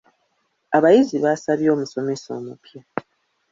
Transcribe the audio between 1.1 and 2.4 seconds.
baasabye omusomesa